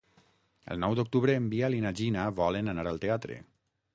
[0.75, 3.37] El nou d'octubre en Biel i na Gina volen anar al teatre.